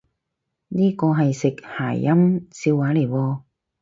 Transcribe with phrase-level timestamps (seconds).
[0.69, 3.41] 呢個係食諧音笑話嚟喎？